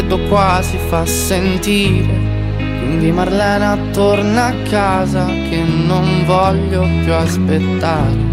freddo 0.00 0.18
qua 0.28 0.60
si 0.62 0.78
fa 0.88 1.04
sentire. 1.04 2.28
Quindi 2.56 3.12
Marlena 3.12 3.76
torna 3.92 4.46
a 4.46 4.54
casa 4.68 5.26
che 5.26 5.62
non 5.62 6.24
voglio 6.24 6.86
più 7.02 7.12
aspettare. 7.12 8.28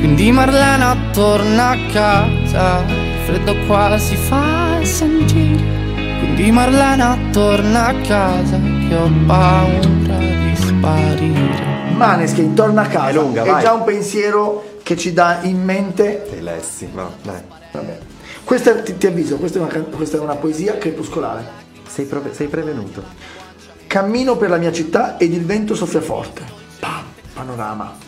Quindi 0.00 0.32
Marlena 0.32 0.96
torna 1.12 1.70
a 1.70 1.76
casa, 1.92 2.82
il 2.88 3.24
freddo 3.24 3.54
qua 3.66 3.96
si 3.98 4.16
fa 4.16 4.80
sentire. 4.82 5.62
Quindi 6.18 6.50
Marlena 6.50 7.16
torna 7.30 7.86
a 7.86 7.94
casa 8.00 8.58
che 8.88 8.96
ho 8.96 9.10
paura 9.26 10.18
di 10.18 10.56
sparire. 10.56 11.94
Maneskin 11.94 12.52
torna 12.54 12.82
a 12.82 12.86
casa. 12.86 13.08
È 13.10 13.12
lunga, 13.12 13.44
È 13.44 13.62
già 13.62 13.74
un 13.74 13.84
pensiero 13.84 14.64
che 14.86 14.96
ci 14.96 15.12
dà 15.12 15.40
in 15.42 15.64
mente 15.64 16.24
Sei 16.30 16.40
lessi, 16.40 16.88
no, 16.94 17.16
dai. 17.24 17.40
Vabbè. 17.72 17.98
Questa, 18.44 18.82
ti, 18.82 18.96
ti 18.96 19.08
avviso, 19.08 19.36
questa 19.36 19.58
è, 19.58 19.62
una, 19.62 19.72
questa 19.82 20.16
è 20.16 20.20
una 20.20 20.36
poesia 20.36 20.78
crepuscolare. 20.78 21.44
Sei, 21.88 22.04
prove- 22.04 22.32
sei 22.32 22.46
prevenuto. 22.46 23.02
Cammino 23.88 24.36
per 24.36 24.48
la 24.48 24.58
mia 24.58 24.70
città 24.70 25.16
ed 25.16 25.32
il 25.32 25.44
vento 25.44 25.74
soffia 25.74 26.00
forte. 26.00 26.44
Pam, 26.78 27.02
panorama. 27.34 28.05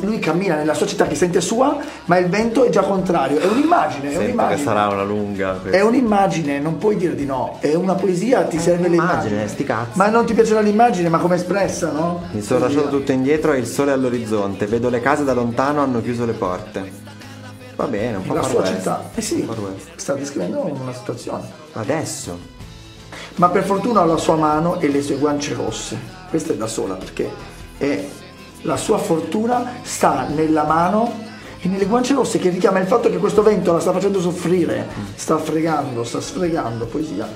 Lui 0.00 0.18
cammina 0.18 0.56
nella 0.56 0.74
sua 0.74 0.84
città 0.86 1.06
che 1.06 1.14
sente 1.14 1.40
sua, 1.40 1.76
ma 2.06 2.18
il 2.18 2.28
vento 2.28 2.64
è 2.64 2.70
già 2.70 2.82
contrario. 2.82 3.38
È 3.38 3.46
un'immagine, 3.46 4.08
è 4.08 4.10
Sento 4.10 4.18
che 4.18 4.24
un'immagine. 4.24 4.62
sarà 4.62 4.88
una 4.88 5.04
lunga. 5.04 5.52
questa. 5.52 5.78
È 5.78 5.80
un'immagine, 5.80 6.58
non 6.58 6.76
puoi 6.78 6.96
dire 6.96 7.14
di 7.14 7.24
no. 7.24 7.58
È 7.60 7.72
una 7.74 7.94
poesia, 7.94 8.42
ti 8.42 8.58
serve 8.58 8.88
un'immagine, 8.88 9.22
l'immagine. 9.28 9.48
sti 9.48 9.64
cazzi. 9.64 9.98
Ma 9.98 10.08
non 10.08 10.26
ti 10.26 10.34
piacerà 10.34 10.58
l'immagine, 10.60 11.08
ma 11.08 11.18
come 11.18 11.36
espressa, 11.36 11.92
no? 11.92 12.22
Mi 12.32 12.42
sono 12.42 12.60
lasciato 12.60 12.88
tutto 12.88 13.12
indietro 13.12 13.52
e 13.52 13.58
il 13.58 13.66
sole 13.66 13.92
all'orizzonte. 13.92 14.66
Vedo 14.66 14.88
le 14.88 15.00
case 15.00 15.22
da 15.22 15.34
lontano, 15.34 15.80
hanno 15.82 16.02
chiuso 16.02 16.24
le 16.26 16.32
porte. 16.32 16.90
Va 17.76 17.86
bene, 17.86 18.16
un 18.16 18.24
po' 18.24 18.34
La 18.34 18.42
sua 18.42 18.64
città. 18.64 19.08
Eh 19.14 19.22
sì, 19.22 19.48
sta 19.94 20.14
descrivendo 20.14 20.64
una 20.64 20.92
situazione. 20.92 21.44
Adesso. 21.74 22.38
Ma 23.36 23.48
per 23.48 23.62
fortuna 23.62 24.02
ho 24.02 24.04
la 24.06 24.16
sua 24.16 24.34
mano 24.34 24.80
e 24.80 24.88
le 24.88 25.00
sue 25.00 25.16
guance 25.16 25.54
rosse. 25.54 25.96
Questa 26.28 26.52
è 26.52 26.56
da 26.56 26.66
sola 26.66 26.94
perché 26.94 27.30
è 27.78 28.04
la 28.62 28.76
sua 28.76 28.98
fortuna 28.98 29.78
sta 29.82 30.26
nella 30.28 30.64
mano 30.64 31.28
e 31.60 31.68
nelle 31.68 31.86
guance 31.86 32.14
rosse 32.14 32.38
che 32.38 32.48
richiama 32.48 32.78
il 32.80 32.86
fatto 32.86 33.10
che 33.10 33.18
questo 33.18 33.42
vento 33.42 33.72
la 33.72 33.80
sta 33.80 33.92
facendo 33.92 34.20
soffrire, 34.20 34.86
sta 35.14 35.36
fregando, 35.38 36.04
sta 36.04 36.20
sfregando, 36.20 36.86
poesia. 36.86 37.28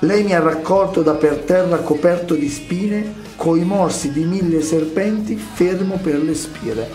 Lei 0.00 0.22
mi 0.24 0.34
ha 0.34 0.40
raccolto 0.40 1.02
da 1.02 1.14
per 1.14 1.38
terra 1.38 1.78
coperto 1.78 2.34
di 2.34 2.48
spine, 2.48 3.14
coi 3.36 3.64
morsi 3.64 4.12
di 4.12 4.24
mille 4.24 4.60
serpenti, 4.60 5.36
fermo 5.36 5.96
per 5.96 6.22
le 6.22 6.34
spire. 6.34 6.88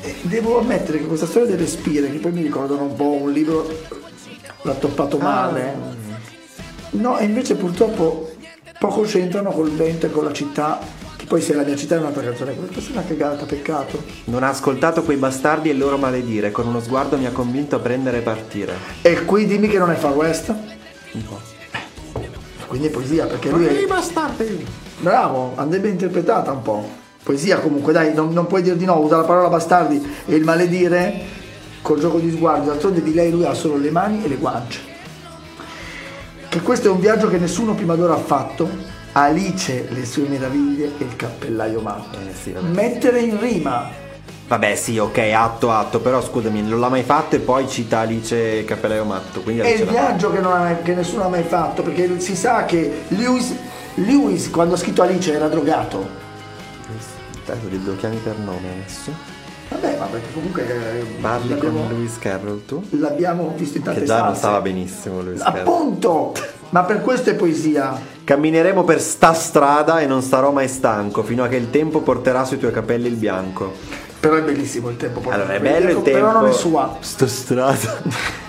E 0.00 0.16
devo 0.22 0.58
ammettere 0.58 0.98
che 0.98 1.06
questa 1.06 1.26
storia 1.26 1.48
delle 1.48 1.66
spire, 1.66 2.10
che 2.10 2.18
poi 2.18 2.32
mi 2.32 2.42
ricordano 2.42 2.82
un 2.82 2.94
po' 2.94 3.10
un 3.10 3.30
libro, 3.30 3.68
l'ha 4.62 4.74
toppato 4.74 5.18
male. 5.18 5.76
No, 6.90 7.18
e 7.18 7.24
invece 7.24 7.54
purtroppo 7.54 8.30
poco 8.78 9.02
c'entrano 9.02 9.50
col 9.50 9.70
vento 9.70 10.06
e 10.06 10.10
con 10.10 10.24
la 10.24 10.32
città, 10.32 10.80
poi 11.32 11.40
se 11.40 11.54
la 11.54 11.62
mia 11.62 11.74
città 11.76 11.94
è 11.94 11.98
un'altra 11.98 12.22
canzone, 12.22 12.54
questa 12.54 12.90
è 12.90 12.92
una 12.92 13.04
cagata, 13.06 13.46
peccato. 13.46 14.04
Non 14.24 14.42
ha 14.42 14.50
ascoltato 14.50 15.02
quei 15.02 15.16
bastardi 15.16 15.70
e 15.70 15.72
il 15.72 15.78
loro 15.78 15.96
maledire. 15.96 16.50
Con 16.50 16.66
uno 16.66 16.78
sguardo 16.78 17.16
mi 17.16 17.24
ha 17.24 17.30
convinto 17.30 17.76
a 17.76 17.78
prendere 17.78 18.18
e 18.18 18.20
partire. 18.20 18.74
E 19.00 19.24
qui 19.24 19.46
dimmi 19.46 19.66
che 19.66 19.78
non 19.78 19.90
è 19.90 19.94
Far 19.94 20.12
West? 20.14 20.54
Un 21.12 21.24
po'. 21.26 21.40
Quindi 22.66 22.88
è 22.88 22.90
poesia, 22.90 23.24
perché 23.24 23.48
lui 23.48 23.64
è... 23.64 23.86
bastardi! 23.86 24.66
Bravo, 24.98 25.52
andrebbe 25.54 25.88
interpretata 25.88 26.52
un 26.52 26.60
po'. 26.60 26.86
Poesia 27.22 27.60
comunque, 27.60 27.94
dai, 27.94 28.12
non, 28.12 28.30
non 28.34 28.46
puoi 28.46 28.60
dire 28.60 28.76
di 28.76 28.84
no, 28.84 28.98
usa 28.98 29.16
la 29.16 29.24
parola 29.24 29.48
bastardi 29.48 30.06
e 30.26 30.34
il 30.34 30.44
maledire 30.44 31.18
col 31.80 31.98
gioco 31.98 32.18
di 32.18 32.30
sguardi, 32.30 32.66
d'altronde 32.66 33.02
di 33.02 33.14
lei 33.14 33.30
lui 33.30 33.46
ha 33.46 33.54
solo 33.54 33.78
le 33.78 33.90
mani 33.90 34.22
e 34.22 34.28
le 34.28 34.36
guance. 34.36 34.80
Che 36.50 36.60
questo 36.60 36.88
è 36.88 36.90
un 36.90 37.00
viaggio 37.00 37.30
che 37.30 37.38
nessuno 37.38 37.72
prima 37.72 37.94
d'ora 37.94 38.12
ha 38.12 38.18
fatto, 38.18 38.91
Alice 39.12 39.86
le 39.90 40.06
sue 40.06 40.26
meraviglie 40.26 40.92
e 40.98 41.04
il 41.04 41.16
cappellaio 41.16 41.80
matto. 41.80 42.18
Eh 42.18 42.34
sì. 42.34 42.54
Mettere 42.60 43.20
in 43.20 43.38
rima, 43.38 43.90
Vabbè, 44.52 44.74
sì, 44.74 44.98
ok, 44.98 45.16
atto, 45.34 45.70
atto, 45.70 46.00
però 46.00 46.20
scusami, 46.20 46.60
non 46.60 46.78
l'ha 46.78 46.90
mai 46.90 47.04
fatto 47.04 47.36
e 47.36 47.38
poi 47.38 47.66
cita 47.66 48.00
Alice 48.00 48.64
Cappellaio 48.66 49.04
Matto. 49.04 49.40
Quindi 49.40 49.62
è 49.62 49.66
Alice 49.66 49.82
il 49.84 49.88
viaggio 49.88 50.30
che, 50.30 50.40
non 50.40 50.52
ha- 50.52 50.76
che 50.82 50.94
nessuno 50.94 51.24
ha 51.24 51.28
mai 51.28 51.42
fatto, 51.42 51.82
perché 51.82 52.20
si 52.20 52.36
sa 52.36 52.66
che 52.66 53.04
Lewis, 53.08 53.54
Lewis 53.94 54.50
quando 54.50 54.74
ha 54.74 54.76
scritto 54.76 55.00
Alice 55.00 55.32
era 55.32 55.48
drogato. 55.48 56.06
li 57.70 57.82
lo 57.82 57.96
chiami 57.96 58.16
per 58.16 58.36
nome 58.36 58.68
adesso. 58.72 59.41
Vabbè, 59.72 59.96
ma 59.98 60.04
perché 60.06 60.32
comunque 60.32 60.66
eh, 60.98 61.04
Parli 61.20 61.56
con 61.58 61.72
Lewis 61.88 62.18
Carroll 62.18 62.64
tu? 62.66 62.82
l'abbiamo 62.90 63.52
visto 63.56 63.78
in 63.78 63.84
tante 63.84 64.00
Che 64.00 64.06
già 64.06 64.14
non 64.16 64.22
stanze. 64.24 64.40
stava 64.40 64.60
benissimo 64.60 65.20
Lewis 65.22 65.42
Carroll. 65.42 65.60
Appunto! 65.60 66.32
Ma 66.70 66.84
per 66.84 67.00
questo 67.02 67.30
è 67.30 67.34
poesia. 67.34 67.98
Cammineremo 68.24 68.84
per 68.84 69.00
sta 69.00 69.32
strada 69.34 70.00
e 70.00 70.06
non 70.06 70.22
sarò 70.22 70.50
mai 70.52 70.68
stanco 70.68 71.22
fino 71.22 71.44
a 71.44 71.48
che 71.48 71.56
il 71.56 71.70
tempo 71.70 72.00
porterà 72.00 72.44
sui 72.44 72.58
tuoi 72.58 72.72
capelli 72.72 73.08
il 73.08 73.16
bianco. 73.16 73.72
Però 74.20 74.36
è 74.36 74.42
bellissimo 74.42 74.88
il 74.88 74.96
tempo. 74.96 75.20
Allora, 75.28 75.52
è 75.52 75.60
bello 75.60 75.90
il 75.90 76.02
tempo. 76.02 76.10
Però 76.10 76.32
non 76.32 76.46
è 76.48 76.52
sua. 76.52 76.96
Sto 77.00 77.26
strada. 77.26 78.00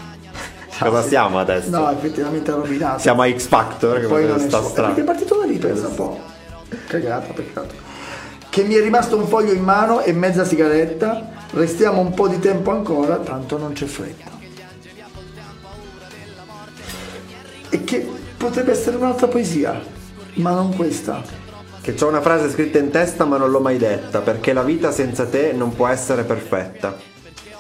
Cosa 0.79 1.01
siamo 1.03 1.40
adesso? 1.40 1.69
No, 1.69 1.91
effettivamente 1.91 2.51
è 2.51 2.53
rovinato. 2.53 3.00
Siamo 3.00 3.22
a 3.22 3.29
X 3.31 3.47
Factor 3.47 4.00
che 4.00 4.07
Poi 4.07 4.25
non 4.25 4.38
è 4.40 4.40
sta 4.40 4.61
strada. 4.61 4.88
Perché 4.88 5.01
è 5.01 5.03
partito 5.05 5.35
da 5.38 5.45
lì, 5.45 5.57
pensa 5.57 5.88
un 5.88 5.95
po'. 5.95 6.19
Cagata, 6.88 7.34
peccato. 7.34 7.73
Che 8.53 8.64
mi 8.64 8.75
è 8.75 8.81
rimasto 8.81 9.18
un 9.18 9.25
foglio 9.25 9.52
in 9.52 9.64
mano 9.64 10.02
e 10.02 10.14
mezza 10.14 10.46
sigaretta. 10.46 11.28
Restiamo 11.53 12.02
un 12.02 12.14
po' 12.14 12.28
di 12.28 12.38
tempo 12.38 12.69
ancora, 12.69 13.18
tanto 13.18 13.58
non 13.58 13.74
c'è 13.74 13.88
fretta. 13.88 14.30
E 17.69 17.84
che 17.84 18.08
potrebbe 18.38 18.74
essere 18.74 18.97
un'altra 18.97 19.25
poesia, 19.25 19.81
ma 20.34 20.52
non 20.52 20.75
questa. 20.75 21.24
Che 21.81 21.96
c'ho 21.96 22.08
una 22.08 22.22
frase 22.22 22.52
scritta 22.52 22.78
in 22.78 22.91
testa 22.91 23.25
ma 23.25 23.38
non 23.38 23.50
l'ho 23.50 23.59
mai 23.59 23.80
detta, 23.80 24.19
perché 24.19 24.53
la 24.53 24.62
vita 24.62 24.91
senza 24.91 25.25
te 25.25 25.52
non 25.52 25.74
può 25.74 25.88
essere 25.88 26.24
perfetta. 26.24 26.96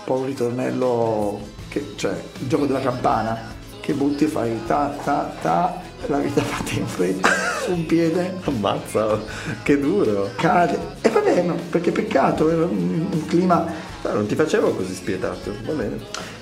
poi 0.03 0.19
un 0.19 0.25
ritornello 0.27 1.39
che 1.69 1.93
cioè 1.95 2.13
il 2.37 2.47
gioco 2.47 2.67
della 2.67 2.81
campana 2.81 3.51
che 3.79 3.93
butti 3.93 4.25
e 4.25 4.27
fai 4.27 4.63
ta 4.67 4.95
ta 5.03 5.33
ta 5.41 5.81
la 6.07 6.17
vita 6.17 6.41
fatta 6.41 6.71
in 6.73 6.85
fretta 6.87 7.29
su 7.63 7.71
un 7.71 7.85
piede 7.85 8.35
Ammazza, 8.43 9.19
che 9.63 9.79
duro. 9.79 10.29
cade 10.35 10.77
e 11.01 11.09
va 11.09 11.19
bene 11.21 11.53
perché 11.69 11.91
peccato 11.91 12.49
era 12.49 12.65
un, 12.65 13.07
un 13.11 13.25
clima 13.25 13.91
No, 14.03 14.11
non 14.15 14.25
ti 14.25 14.35
facevo 14.35 14.71
così 14.71 14.93
spietato, 14.93 15.53
va 15.65 15.71
bene. 15.71 15.97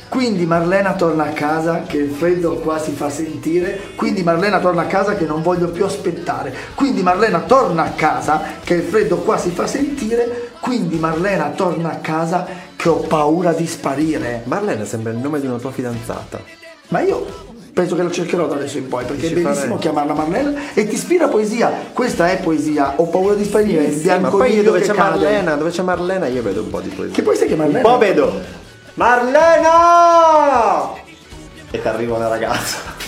quindi 0.10 0.48
Marlena 0.48 0.96
torna 0.96 1.25
a 1.25 1.30
casa 1.30 1.84
che 1.84 1.98
il 1.98 2.10
freddo 2.10 2.56
qua 2.56 2.80
si 2.80 2.92
fa 2.92 3.12
sentire 3.12 3.80
quindi 3.96 4.24
Marlena 4.24 4.60
torna 4.60 4.81
a 4.81 4.88
casa 4.88 5.13
che 5.16 5.25
non 5.25 5.44
voglio 5.44 5.68
più 5.69 5.86
aspettare 5.86 6.52
quindi 6.74 7.04
Marlena 7.04 7.42
torna 7.42 7.84
a 7.84 7.92
casa 7.92 8.42
che 8.63 8.74
il 8.74 8.81
freddo 8.81 9.18
qua 9.18 9.38
si 9.38 9.52
fa 9.52 9.68
sentire 9.68 10.54
quindi 10.60 10.98
Marlena 10.98 11.52
torna 11.52 11.92
a 11.92 11.98
casa 11.98 12.48
che 12.75 12.90
ho 12.90 12.96
paura 12.98 13.54
di 13.54 13.68
sparire 13.68 14.42
Marlena 14.46 14.84
sembra 14.84 15.12
il 15.12 15.19
nome 15.19 15.40
di 15.40 15.46
una 15.46 15.60
tua 15.60 15.72
fidanzata. 15.72 16.42
Ma 16.88 17.02
io 17.02 17.50
penso 17.73 17.95
che 17.95 18.03
lo 18.03 18.12
cercherò 18.12 18.47
da 18.47 18.56
adesso 18.56 18.77
in 18.77 18.88
poi 18.88 19.06
perché 19.06 19.27
è 19.27 19.31
bellissimo 19.31 19.77
chiamarla 19.77 20.13
Marlena 20.13 20.53
e 20.73 20.88
ti 20.88 20.95
ispira 20.95 21.27
poesia. 21.27 21.71
Questa 21.94 22.29
è 22.29 22.39
poesia. 22.39 22.94
Ho 22.97 23.07
paura 23.07 23.33
di 23.35 23.44
sparire. 23.44 23.83
il 23.83 23.97
Sì, 23.97 24.07
ma 24.07 24.29
poi 24.29 24.62
dove 24.62 24.81
c'è. 24.81 24.94
Marlena, 24.94 25.56
dove 25.56 25.71
c'è 25.71 25.81
Marlena 25.81 26.27
io 26.27 26.41
vedo 26.41 26.62
un 26.62 26.69
po' 26.69 26.81
di 26.81 26.89
poesia. 26.89 27.15
Che 27.15 27.21
poi 27.21 27.35
sai 27.35 27.47
che 27.47 27.56
Marlena. 27.56 27.88
Un 27.88 27.94
po' 27.94 27.97
vedo. 27.97 28.39
Marlena! 28.95 30.94
E 31.71 31.81
ti 31.81 31.88
arriva 31.88 32.18
una 32.18 32.27
ragazza. 32.27 33.00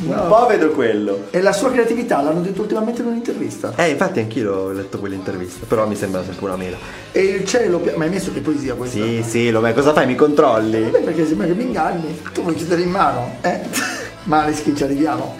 Un 0.00 0.06
No. 0.14 0.26
po' 0.28 0.46
vedo 0.46 0.70
quello. 0.70 1.24
E 1.30 1.40
la 1.42 1.52
sua 1.52 1.72
creatività 1.72 2.22
l'hanno 2.22 2.40
detto 2.40 2.60
ultimamente 2.60 3.00
in 3.02 3.08
un'intervista. 3.08 3.72
Eh, 3.76 3.88
infatti 3.90 4.20
anch'io 4.20 4.54
ho 4.54 4.70
letto 4.70 4.98
quell'intervista, 5.00 5.66
però 5.66 5.88
mi 5.88 5.96
sembra 5.96 6.22
sempre 6.22 6.44
una 6.46 6.56
mela. 6.56 6.76
E 7.10 7.20
il 7.20 7.44
cielo, 7.44 7.78
pia- 7.80 7.96
ma 7.96 8.04
hai 8.04 8.10
messo 8.10 8.32
che 8.32 8.40
poesia 8.40 8.74
questa? 8.74 8.96
Sì, 8.96 9.24
sì, 9.26 9.50
lo 9.50 9.60
cosa 9.60 9.92
fai? 9.92 10.06
Mi 10.06 10.14
controlli? 10.14 10.82
Vabbè, 10.82 11.00
perché 11.00 11.26
sembra 11.26 11.46
che 11.48 11.54
mi 11.54 11.64
inganni. 11.64 12.20
Tu 12.32 12.42
vuoi 12.42 12.54
chiudere 12.54 12.82
in 12.82 12.90
mano, 12.90 13.36
eh? 13.40 13.60
Maneskin, 14.24 14.76
ci 14.76 14.84
arriviamo. 14.84 15.36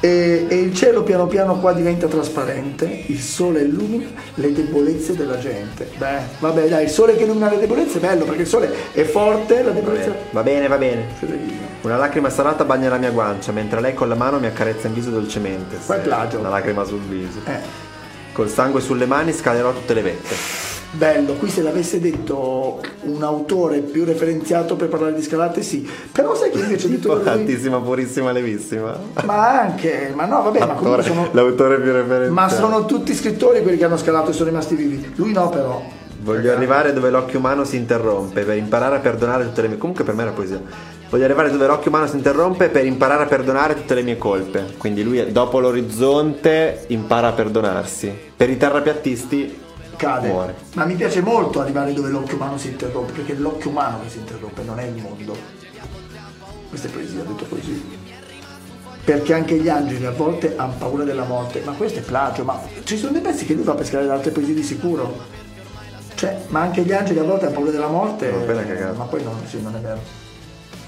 E, 0.00 0.46
e 0.48 0.54
il 0.54 0.74
cielo 0.74 1.02
piano 1.02 1.26
piano 1.26 1.58
qua 1.58 1.72
diventa 1.72 2.06
trasparente, 2.06 3.04
il 3.06 3.20
sole 3.20 3.62
illumina 3.62 4.06
le 4.34 4.52
debolezze 4.52 5.16
della 5.16 5.38
gente. 5.38 5.90
Beh, 5.96 6.20
vabbè, 6.38 6.68
dai, 6.68 6.84
il 6.84 6.90
sole 6.90 7.16
che 7.16 7.24
illumina 7.24 7.50
le 7.50 7.58
debolezze 7.58 7.98
è 7.98 8.00
bello 8.00 8.24
perché 8.24 8.42
il 8.42 8.46
sole 8.46 8.72
è 8.92 9.02
forte, 9.02 9.62
la 9.62 9.72
debolezza 9.72 10.14
Va 10.30 10.42
bene, 10.42 10.68
va 10.68 10.78
bene. 10.78 11.06
Una 11.82 11.96
lacrima 11.96 12.30
salata 12.30 12.64
bagna 12.64 12.88
la 12.88 12.98
mia 12.98 13.10
guancia, 13.10 13.50
mentre 13.50 13.80
lei 13.80 13.94
con 13.94 14.08
la 14.08 14.14
mano 14.14 14.38
mi 14.38 14.46
accarezza 14.46 14.86
in 14.86 14.94
viso 14.94 15.10
dolcemente. 15.10 15.76
Qua 15.84 15.96
è 15.96 16.00
plagio. 16.00 16.38
Una 16.38 16.48
lacrima 16.50 16.84
sul 16.84 17.00
viso. 17.00 17.40
Eh, 17.44 17.86
Col 18.32 18.48
sangue 18.48 18.80
sulle 18.80 19.06
mani 19.06 19.32
scalerò 19.32 19.72
tutte 19.72 19.94
le 19.94 20.02
vette. 20.02 20.67
Bello, 20.92 21.34
qui 21.34 21.48
se 21.50 21.62
l'avesse 21.62 22.00
detto 22.00 22.80
un 23.02 23.22
autore 23.22 23.78
più 23.80 24.04
referenziato 24.04 24.76
per 24.76 24.88
parlare 24.88 25.14
di 25.14 25.22
scalate, 25.22 25.62
sì. 25.62 25.88
Però 26.12 26.34
sai 26.34 26.50
che 26.50 26.58
invece 26.60 26.86
ho 26.86 26.90
detto 26.90 27.14
lui, 27.14 27.28
Altissima, 27.28 27.78
purissima, 27.80 28.32
levissima. 28.32 28.98
ma 29.24 29.60
anche, 29.60 30.12
ma 30.14 30.24
no, 30.26 30.42
vabbè, 30.42 30.58
ma 30.60 30.66
comunque 30.74 30.88
L'autore, 30.88 31.02
sono, 31.02 31.28
l'autore 31.32 31.80
più 31.80 31.92
referenziale. 31.92 32.28
ma 32.30 32.48
sono 32.48 32.84
tutti 32.86 33.14
scrittori 33.14 33.62
quelli 33.62 33.76
che 33.76 33.84
hanno 33.84 33.96
scalato 33.96 34.30
e 34.30 34.32
sono 34.32 34.48
rimasti 34.48 34.74
vivi. 34.74 35.12
Lui 35.16 35.32
no, 35.32 35.48
però. 35.48 35.82
Voglio 36.20 36.52
arrivare 36.52 36.92
dove 36.92 37.10
l'occhio 37.10 37.38
umano 37.38 37.64
si 37.64 37.76
interrompe 37.76 38.42
per 38.42 38.56
imparare 38.56 38.96
a 38.96 38.98
perdonare 38.98 39.44
tutte 39.44 39.62
le 39.62 39.68
mie. 39.68 39.78
Comunque 39.78 40.02
per 40.04 40.14
me 40.14 40.22
era 40.22 40.32
poesia. 40.32 40.60
Voglio 41.10 41.24
arrivare 41.24 41.50
dove 41.50 41.66
l'occhio 41.66 41.90
umano 41.90 42.06
si 42.08 42.16
interrompe 42.16 42.68
per 42.68 42.84
imparare 42.84 43.22
a 43.22 43.26
perdonare 43.26 43.74
tutte 43.74 43.94
le 43.94 44.02
mie 44.02 44.18
colpe. 44.18 44.74
Quindi 44.76 45.02
lui 45.04 45.30
dopo 45.30 45.60
l'orizzonte 45.60 46.84
impara 46.88 47.28
a 47.28 47.32
perdonarsi. 47.32 48.12
Per 48.36 48.50
i 48.50 48.56
terrapiattisti 48.56 49.58
cade. 49.98 50.28
Muore. 50.28 50.54
Ma 50.74 50.86
mi 50.86 50.94
piace 50.94 51.20
molto 51.20 51.60
arrivare 51.60 51.92
dove 51.92 52.08
l'occhio 52.08 52.36
umano 52.36 52.56
si 52.56 52.68
interrompe, 52.68 53.12
perché 53.12 53.34
è 53.34 53.36
l'occhio 53.36 53.68
umano 53.68 54.00
che 54.00 54.08
si 54.08 54.18
interrompe, 54.18 54.62
non 54.62 54.78
è 54.78 54.84
il 54.84 55.02
mondo. 55.02 55.36
Questa 56.70 56.88
è 56.88 56.90
poesia, 56.90 57.22
detto 57.22 57.44
così. 57.46 57.96
Perché 59.04 59.34
anche 59.34 59.56
gli 59.56 59.68
angeli 59.68 60.04
a 60.06 60.10
volte 60.10 60.54
hanno 60.56 60.74
paura 60.78 61.04
della 61.04 61.24
morte, 61.24 61.62
ma 61.64 61.72
questo 61.72 61.98
è 61.98 62.02
plagio, 62.02 62.44
ma 62.44 62.60
ci 62.84 62.96
sono 62.96 63.12
dei 63.12 63.20
pezzi 63.20 63.44
che 63.44 63.54
lui 63.54 63.64
fa 63.64 63.74
per 63.74 63.88
da 63.88 64.12
altre 64.12 64.30
poesie 64.30 64.54
di 64.54 64.62
sicuro. 64.62 65.36
Cioè, 66.14 66.44
ma 66.48 66.60
anche 66.60 66.82
gli 66.82 66.92
angeli 66.92 67.18
a 67.18 67.22
volte 67.22 67.46
hanno 67.46 67.54
paura 67.54 67.70
della 67.70 67.86
morte. 67.86 68.30
Cagata. 68.30 68.92
Ma 68.92 69.04
poi 69.04 69.22
non, 69.22 69.40
sì, 69.46 69.62
non 69.62 69.74
è 69.76 69.78
vero. 69.78 70.00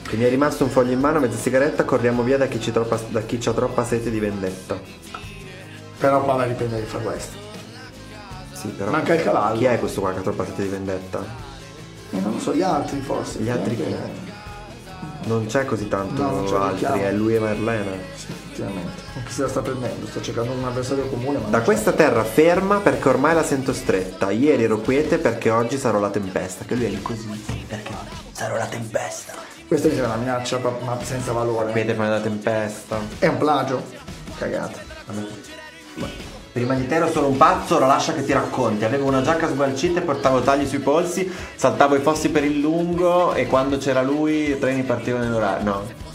che 0.06 0.16
mi 0.16 0.24
è 0.24 0.28
rimasto 0.28 0.64
un 0.64 0.70
foglio 0.70 0.92
in 0.92 1.00
mano, 1.00 1.20
mezza 1.20 1.38
sigaretta, 1.38 1.84
corriamo 1.84 2.22
via 2.22 2.36
da 2.36 2.46
chi, 2.46 2.60
ci 2.60 2.72
troppa, 2.72 2.98
da 3.08 3.22
chi 3.22 3.38
c'ha 3.38 3.52
troppa 3.52 3.84
sete 3.84 4.10
di 4.10 4.18
vendetta. 4.18 4.78
Però 5.98 6.22
qua 6.22 6.36
la 6.36 6.44
riprende 6.44 6.78
il 6.78 6.84
Far 6.84 7.02
West. 7.02 7.49
Sì, 8.60 8.68
però. 8.68 8.90
Manca 8.90 9.14
il 9.14 9.22
cavallo. 9.22 9.56
Chi 9.58 9.64
è 9.64 9.78
questo 9.78 10.00
qua 10.00 10.12
che 10.12 10.18
ha 10.18 10.22
troppa 10.22 10.44
sete 10.44 10.62
di 10.62 10.68
vendetta? 10.68 11.24
E 12.10 12.20
non 12.20 12.32
lo 12.32 12.38
so, 12.40 12.54
gli 12.54 12.62
altri 12.62 13.00
forse. 13.00 13.38
Gli 13.38 13.48
altri 13.48 13.76
chi? 13.76 13.82
Perché- 13.82 14.28
Non 15.24 15.46
c'è 15.46 15.64
così 15.64 15.86
tanto 15.88 16.22
No, 16.22 16.42
lo 16.42 16.60
altri, 16.60 17.00
è 17.00 17.12
lui 17.12 17.34
e 17.36 17.38
Marlena. 17.38 17.90
Sì, 18.14 18.26
effettivamente. 18.30 19.02
Chi 19.26 19.32
se 19.32 19.42
la 19.42 19.48
sta 19.48 19.60
prendendo, 19.60 20.06
sta 20.06 20.20
cercando 20.20 20.52
un 20.52 20.64
avversario 20.64 21.06
comune. 21.08 21.38
Ma 21.38 21.48
Da 21.48 21.60
questa 21.60 21.92
terra 21.92 22.24
ferma 22.24 22.78
perché 22.78 23.08
ormai 23.08 23.34
la 23.34 23.42
sento 23.44 23.72
stretta. 23.72 24.30
Ieri 24.30 24.64
ero 24.64 24.78
quiete 24.80 25.18
perché 25.18 25.50
oggi 25.50 25.78
sarò 25.78 25.98
la 26.00 26.10
tempesta. 26.10 26.64
Che 26.64 26.74
lui 26.74 26.84
è 26.86 26.88
lì 26.88 27.00
così. 27.02 27.28
Perché 27.66 27.92
oggi 27.92 28.14
sarò 28.32 28.56
la 28.56 28.66
tempesta. 28.66 29.32
c'è. 29.32 29.66
Questa 29.68 29.88
mi 29.88 29.94
sembra 29.94 30.14
una 30.14 30.22
minaccia 30.22 30.58
ma 30.84 30.98
senza 31.02 31.32
valore. 31.32 31.72
Quiete 31.72 31.92
prima 31.92 32.08
della 32.08 32.20
tempesta. 32.20 32.98
È 33.18 33.26
un 33.26 33.36
plagio. 33.38 33.82
Cagata. 34.36 34.78
Prima 36.52 36.74
di 36.74 36.86
te 36.86 36.96
ero 36.96 37.08
solo 37.08 37.28
un 37.28 37.36
pazzo, 37.36 37.76
ora 37.76 37.86
lascia 37.86 38.12
che 38.12 38.24
ti 38.24 38.32
racconti. 38.32 38.84
Avevo 38.84 39.06
una 39.06 39.22
giacca 39.22 39.48
sgualcita 39.48 40.00
e 40.00 40.02
portavo 40.02 40.40
tagli 40.40 40.66
sui 40.66 40.80
polsi, 40.80 41.30
saltavo 41.54 41.94
i 41.94 42.00
fossi 42.00 42.30
per 42.30 42.44
il 42.44 42.58
lungo 42.58 43.34
e 43.34 43.46
quando 43.46 43.78
c'era 43.78 44.02
lui 44.02 44.50
i 44.50 44.58
treni 44.58 44.82
partivano 44.82 45.24
in 45.24 45.32
orario. 45.32 45.64
No. 45.64 46.09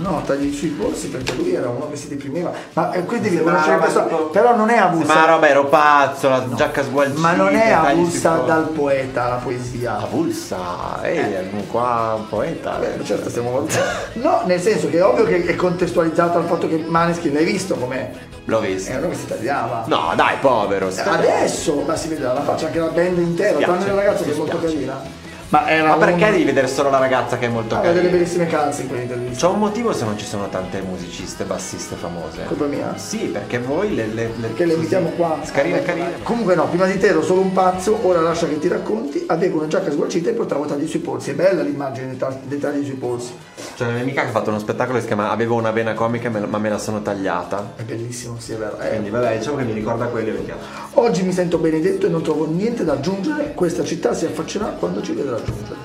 No, 0.00 0.22
tagli 0.24 0.52
sui 0.54 0.68
polsi 0.68 1.08
perché 1.08 1.34
lui 1.34 1.54
era 1.54 1.68
uno 1.68 1.88
che 1.90 1.96
si 1.96 2.08
deprimeva. 2.08 2.52
Ma 2.74 2.92
eh, 2.92 3.04
qui 3.04 3.20
devi 3.20 3.38
conoscere 3.42 3.78
questo. 3.78 4.02
tipo- 4.04 4.26
Però 4.28 4.54
non 4.56 4.70
è 4.70 4.78
Ma 4.78 4.84
avulsa. 4.88 5.24
roba 5.26 5.48
ero 5.48 5.64
pazzo, 5.66 6.28
la 6.28 6.44
giacca 6.54 6.82
sgualcita. 6.84 7.20
Ma 7.20 7.32
non 7.32 7.54
è 7.54 7.68
i 7.68 7.72
avulsa 7.72 8.36
dal 8.38 8.68
poeta 8.68 9.28
la 9.28 9.36
poesia. 9.36 9.96
Avulsa, 9.98 10.58
ehi, 11.02 11.16
è 11.32 11.48
un 11.52 11.66
qua 11.68 12.14
un 12.16 12.28
poeta. 12.28 12.76
Beh, 12.76 13.04
certo 13.04 13.28
stiamo 13.28 13.50
valutando. 13.52 13.86
No, 14.28 14.42
nel 14.44 14.60
senso 14.60 14.88
che 14.88 14.98
è 14.98 15.04
ovvio 15.04 15.24
che 15.24 15.44
è 15.44 15.54
contestualizzato 15.56 16.38
al 16.38 16.44
fatto 16.44 16.68
che 16.68 16.76
Maneskin 16.86 17.32
l'hai 17.32 17.44
visto 17.44 17.74
com'è. 17.74 18.10
L'ho 18.44 18.60
visto. 18.60 18.90
È 18.92 18.96
uno 18.96 19.08
che 19.10 19.14
si 19.16 19.26
tagliava. 19.26 19.84
No, 19.86 20.12
dai, 20.16 20.36
povero. 20.40 20.90
sta- 20.90 21.10
Adesso 21.12 21.82
ma 21.86 21.96
si 21.96 22.08
vede 22.08 22.22
la 22.22 22.40
faccia 22.42 22.66
anche 22.66 22.78
la 22.78 22.86
band 22.86 23.18
intera, 23.18 23.58
tranne 23.58 23.86
la 23.86 23.94
ragazza 23.94 24.24
che 24.24 24.32
è 24.32 24.36
molto 24.36 24.58
carina. 24.60 25.26
Ma 25.50 25.66
era 25.70 25.88
Ma 25.88 25.96
perché 25.96 26.24
un... 26.24 26.30
devi 26.32 26.44
vedere 26.44 26.66
solo 26.66 26.90
la 26.90 26.98
ragazza 26.98 27.38
che 27.38 27.46
è 27.46 27.48
molto 27.48 27.74
delle 27.76 27.94
carina? 27.94 28.10
bellissime 28.10 28.46
calze 28.46 28.82
in 28.82 28.88
quell'intervista. 28.88 29.46
C'è 29.46 29.52
un 29.52 29.58
motivo 29.58 29.92
se 29.94 30.04
non 30.04 30.18
ci 30.18 30.26
sono 30.26 30.48
tante 30.50 30.82
musiciste 30.82 31.44
bassiste 31.44 31.96
famose. 31.96 32.44
Colpa 32.44 32.66
mia? 32.66 32.92
Sì, 32.98 33.18
perché 33.28 33.58
voi 33.58 33.94
le, 33.94 34.08
le, 34.08 34.30
le- 34.36 34.52
Che 34.52 34.66
le 34.66 34.74
invitiamo 34.74 35.08
qua. 35.16 35.38
Carine, 35.50 35.82
carine. 35.82 36.22
Comunque 36.22 36.54
no, 36.54 36.68
prima 36.68 36.84
di 36.84 36.98
te 36.98 37.06
ero 37.06 37.22
solo 37.22 37.40
un 37.40 37.52
pazzo, 37.52 37.98
ora 38.06 38.20
lascia 38.20 38.46
che 38.46 38.58
ti 38.58 38.68
racconti, 38.68 39.24
avevo 39.26 39.58
una 39.58 39.68
giacca 39.68 39.90
sgualcita 39.90 40.28
e 40.28 40.34
portavo 40.34 40.66
tagli 40.66 40.86
sui 40.86 41.00
polsi. 41.00 41.30
È 41.30 41.34
bella 41.34 41.62
l'immagine 41.62 42.08
dei, 42.08 42.16
ta- 42.18 42.38
dei 42.42 42.58
tagli 42.58 42.84
sui 42.84 42.96
polsi. 42.96 43.32
C'è 43.74 43.84
una 43.84 43.92
mia 43.94 44.02
amica 44.02 44.22
che 44.22 44.28
ha 44.28 44.32
fatto 44.32 44.50
uno 44.50 44.58
spettacolo 44.58 44.96
che 44.96 45.02
si 45.02 45.06
chiama 45.06 45.30
Avevo 45.30 45.54
una 45.54 45.70
vena 45.70 45.94
comica 45.94 46.28
ma 46.28 46.58
me 46.58 46.68
la 46.68 46.78
sono 46.78 47.00
tagliata. 47.00 47.72
È 47.76 47.82
bellissimo, 47.82 48.36
sì, 48.38 48.52
è 48.52 48.56
vero. 48.56 48.78
Eh, 48.80 48.88
Quindi 48.90 49.08
vabbè, 49.10 49.38
diciamo 49.38 49.56
che 49.56 49.64
mi 49.64 49.72
ricorda 49.72 50.06
quello 50.06 50.28
e 50.28 50.32
mi 50.32 50.40
piace. 50.44 50.60
Oggi 50.94 51.22
mi 51.22 51.32
sento 51.32 51.56
benedetto 51.58 52.06
e 52.06 52.10
non 52.10 52.20
trovo 52.22 52.46
niente 52.50 52.84
da 52.84 52.92
aggiungere, 52.94 53.52
questa 53.54 53.82
città 53.84 54.12
si 54.14 54.26
affaccerà 54.26 54.66
quando 54.78 55.00
ci 55.00 55.12
vedrà 55.12 55.36
giungere. 55.42 55.76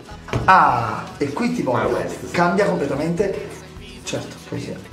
Ah, 0.46 1.06
e 1.18 1.32
qui 1.32 1.54
ti 1.54 1.62
voglio. 1.62 1.90
Ma 1.90 1.98
questo, 1.98 2.28
sì. 2.28 2.32
Cambia 2.34 2.66
completamente. 2.66 3.50
Certo, 4.04 4.36
poesia. 4.50 4.92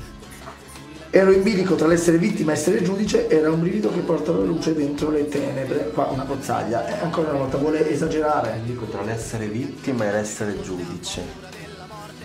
Ero 1.12 1.32
in 1.32 1.42
bilico 1.42 1.74
tra 1.74 1.88
l'essere 1.88 2.18
vittima 2.18 2.52
e 2.52 2.54
essere 2.54 2.82
giudice, 2.82 3.28
era 3.28 3.50
un 3.50 3.58
brivido 3.58 3.90
che 3.90 3.98
porta 3.98 4.30
la 4.30 4.44
luce 4.44 4.74
dentro 4.74 5.10
le 5.10 5.28
tenebre. 5.28 5.90
Qua 5.90 6.06
una 6.06 6.22
cozzaglia. 6.22 6.86
E 6.86 7.02
ancora 7.02 7.30
una 7.30 7.38
volta 7.38 7.56
vuole 7.56 7.90
esagerare. 7.90 8.60
Dico 8.64 8.84
tra 8.84 9.02
l'essere 9.02 9.46
vittima 9.46 10.08
e 10.08 10.12
l'essere 10.12 10.60
giudice. 10.60 11.48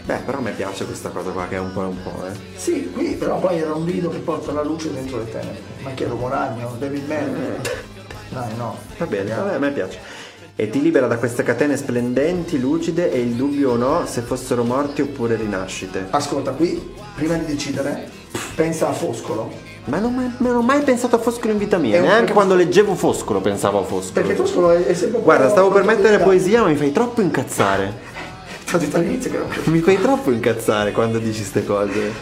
Beh, 0.06 0.18
però 0.18 0.38
a 0.38 0.42
me 0.42 0.52
piace 0.52 0.86
questa 0.86 1.10
cosa 1.10 1.32
qua 1.32 1.48
che 1.48 1.56
è 1.56 1.60
un 1.60 1.74
po' 1.74 1.80
un 1.80 2.04
po', 2.04 2.28
eh. 2.28 2.32
Sì, 2.56 2.92
qui 2.92 3.16
però 3.16 3.40
poi 3.40 3.58
era 3.58 3.74
un 3.74 3.86
brivido 3.86 4.10
che 4.10 4.20
porta 4.20 4.52
la 4.52 4.62
luce 4.62 4.94
dentro 4.94 5.18
le 5.18 5.32
tenebre. 5.32 5.62
Ma 5.82 5.90
chi 5.92 6.04
ero 6.04 6.16
Moragno? 6.16 6.76
David 6.78 7.08
Mann? 7.08 7.36
Dai, 8.30 8.56
no. 8.56 8.78
Va 8.98 9.06
bene, 9.08 9.34
a 9.34 9.58
me 9.58 9.72
piace. 9.72 9.98
E 10.58 10.70
ti 10.70 10.82
libera 10.82 11.08
da 11.08 11.18
queste 11.18 11.44
catene 11.44 11.76
splendenti, 11.76 12.58
lucide 12.58 13.12
e 13.12 13.20
il 13.20 13.34
dubbio 13.34 13.72
o 13.72 13.76
no 13.76 14.06
se 14.06 14.22
fossero 14.22 14.64
morti 14.64 15.02
oppure 15.02 15.36
rinascite. 15.36 16.08
Ascolta, 16.12 16.52
qui, 16.52 16.94
prima 17.14 17.36
di 17.36 17.44
decidere, 17.44 18.10
pensa 18.56 18.88
a 18.88 18.94
Foscolo. 18.94 19.52
Ma 19.86 20.00
non, 20.00 20.16
mai- 20.16 20.32
non 20.38 20.56
ho 20.56 20.62
mai 20.62 20.82
pensato 20.84 21.18
a 21.18 21.20
Foscolo 21.20 21.52
in 21.52 21.58
vita 21.58 21.78
mia, 21.78 22.00
neanche 22.00 22.32
quando 22.32 22.56
leggevo 22.56 22.96
Foscolo 22.96 23.42
pensavo 23.42 23.80
a 23.80 23.84
Foscolo. 23.84 24.14
Perché 24.14 24.36
Foscolo 24.36 24.72
è, 24.72 24.86
è 24.86 24.94
sempre 24.94 25.20
Guarda, 25.20 25.50
stavo 25.50 25.72
per 25.72 25.84
mettere 25.84 26.20
poesia, 26.20 26.62
ma 26.62 26.70
mi 26.70 26.78
fai 26.78 26.94
troppo 26.94 27.20
incazzare. 27.20 28.14
Ti 28.66 28.76
ho 28.76 28.78
detto 28.78 28.96
all'inizio 28.96 29.32
che 29.32 29.38
non. 29.38 29.50
Mi 29.66 29.82
fai 29.82 30.00
troppo 30.00 30.32
incazzare 30.32 30.94
quando 30.94 31.20
dici 31.20 31.44
ste 31.44 31.66
cose. 31.66 32.14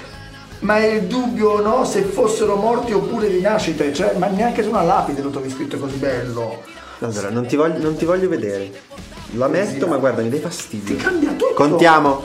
Ma 0.61 0.77
è 0.77 0.87
il 0.87 1.03
dubbio 1.03 1.51
o 1.51 1.61
no 1.61 1.85
se 1.85 2.01
fossero 2.01 2.55
morti 2.55 2.93
oppure 2.93 3.27
rinascite? 3.27 3.93
Cioè, 3.93 4.15
ma 4.17 4.25
neanche 4.25 4.63
su 4.63 4.69
una 4.69 4.81
lapide 4.81 5.21
lo 5.21 5.29
trovi 5.29 5.51
scritto 5.51 5.77
così 5.77 5.97
bello. 5.97 6.81
Allora, 7.05 7.29
non 7.29 7.45
ti 7.45 7.55
voglio, 7.55 7.79
non 7.81 7.95
ti 7.95 8.05
voglio 8.05 8.29
vedere. 8.29 8.71
La 9.35 9.47
metto, 9.47 9.87
ma 9.87 9.97
guarda, 9.97 10.21
mi 10.21 10.29
dai 10.29 10.39
fastidio. 10.39 10.95
Ti 10.95 11.01
cambia 11.01 11.31
tutto. 11.31 11.53
Contiamo. 11.53 12.21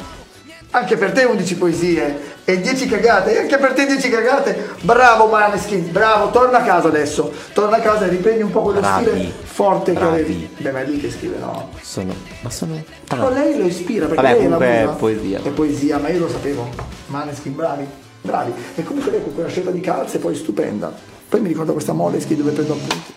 Anche 0.70 0.96
per 0.98 1.12
te 1.12 1.24
11 1.24 1.56
poesie 1.56 2.20
e 2.44 2.60
10 2.60 2.86
cagate, 2.88 3.34
e 3.34 3.38
anche 3.40 3.56
per 3.56 3.72
te 3.72 3.86
10 3.86 4.10
cagate. 4.10 4.68
Bravo 4.82 5.26
Maneskin, 5.28 5.90
bravo, 5.90 6.30
torna 6.30 6.58
a 6.58 6.62
casa 6.62 6.88
adesso. 6.88 7.32
Torna 7.54 7.76
a 7.78 7.80
casa 7.80 8.04
e 8.04 8.08
riprendi 8.08 8.42
un 8.42 8.50
po' 8.50 8.60
quello 8.60 8.80
Bravi. 8.80 9.06
stile 9.06 9.32
forte 9.42 9.92
Bravi. 9.92 10.06
che 10.06 10.12
avevi. 10.22 10.48
Beh, 10.58 10.70
ma 10.70 10.80
è 10.82 10.86
lui 10.86 11.00
che 11.00 11.10
scrive, 11.10 11.38
no? 11.38 11.70
Sono. 11.80 12.14
Ma 12.42 12.50
sono. 12.50 12.82
Però 13.08 13.30
lei 13.30 13.56
lo 13.56 13.64
ispira 13.64 14.06
perché 14.06 14.20
Vabbè, 14.22 14.34
lei 14.34 14.40
è 14.40 14.44
comunque 14.44 14.66
è 14.66 14.84
musa. 14.84 14.96
poesia. 14.96 15.40
È 15.42 15.48
poesia, 15.48 15.98
ma 15.98 16.08
io 16.10 16.18
lo 16.18 16.28
sapevo. 16.28 16.68
Maneskin, 17.06 17.54
bravi, 17.54 17.86
bravi. 18.20 18.52
E 18.74 18.84
comunque 18.84 19.10
lei 19.10 19.22
con 19.22 19.32
quella 19.34 19.48
scelta 19.48 19.70
di 19.70 19.80
calze 19.80 20.18
poi 20.18 20.34
stupenda. 20.34 20.92
Poi 21.28 21.40
mi 21.40 21.48
ricordo 21.48 21.72
questa 21.72 21.92
Moleskin 21.94 22.36
dove 22.36 22.50
prendo 22.50 22.74
appunti. 22.74 23.16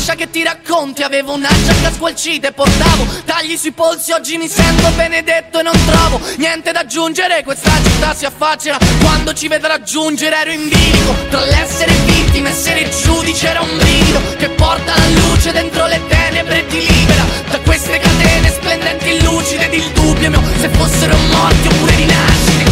lascia 0.00 0.14
che 0.14 0.30
ti 0.30 0.42
racconti 0.42 1.02
Avevo 1.02 1.34
una 1.34 1.48
giacca 1.48 1.92
squalcita 1.92 2.48
e 2.48 2.52
portavo 2.52 3.06
Tagli 3.26 3.56
sui 3.56 3.72
polsi 3.72 4.12
Oggi 4.12 4.38
mi 4.38 4.48
sento 4.48 4.88
benedetto 4.96 5.60
e 5.60 5.62
non 5.62 5.74
trovo 5.84 6.20
Niente 6.38 6.72
da 6.72 6.80
aggiungere 6.80 7.42
Questa 7.44 7.70
città 7.82 8.14
si 8.14 8.24
affaccia 8.24 8.78
Quando 9.00 9.34
ci 9.34 9.46
vedrà 9.48 9.82
giungere 9.82 10.36
ero 10.36 10.50
in 10.52 10.68
bilico 10.68 11.14
Tra 11.28 11.44
l'essere 11.44 11.92
vittima 12.06 12.48
e 12.48 12.52
essere 12.52 12.88
giudice 12.88 13.48
Era 13.48 13.60
un 13.60 13.76
brivido 13.76 14.20
Che 14.38 14.48
porta 14.50 14.96
la 14.96 15.08
luce 15.08 15.52
dentro 15.52 15.86
le 15.86 16.00
tenebre 16.08 16.60
e 16.60 16.66
ti 16.66 16.80
libera 16.80 17.24
Da 17.50 17.58
queste 17.60 17.98
catene 17.98 18.48
splendenti 18.48 19.22
lucide 19.22 19.66
Ed 19.66 19.74
il 19.74 19.90
dubbio 19.92 20.30
mio 20.30 20.42
Se 20.58 20.68
fossero 20.70 21.16
morti 21.30 21.68
oppure 21.68 21.94
rinascite. 21.94 22.68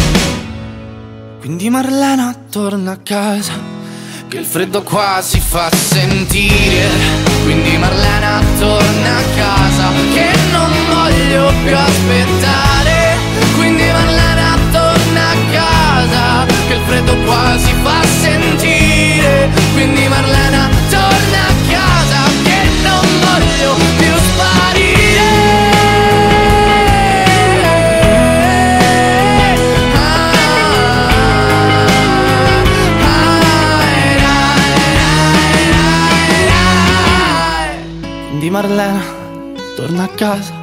Quindi 1.39 1.69
Marlena 1.69 2.35
torna 2.51 2.91
a 2.91 2.97
casa, 2.97 3.78
che 4.29 4.37
il 4.37 4.45
freddo 4.45 4.83
qua 4.83 5.21
si 5.23 5.39
fa 5.39 5.71
sentire. 5.73 6.87
Quindi 7.43 7.75
Marlena 7.77 8.39
torna 8.59 9.17
a 9.17 9.23
casa, 9.35 9.88
Marlena 38.61 39.01
torna 39.77 40.03
a 40.03 40.07
casa, 40.09 40.53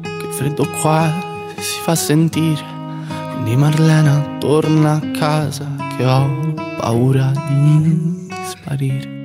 che 0.00 0.26
freddo 0.30 0.66
qua 0.80 1.12
si 1.58 1.80
fa 1.82 1.94
sentire. 1.94 2.64
Quindi 3.34 3.56
Marlena 3.56 4.38
torna 4.38 4.94
a 4.94 5.10
casa, 5.10 5.66
che 5.94 6.06
ho 6.06 6.54
paura 6.78 7.30
di 7.48 8.26
sparire. 8.46 9.21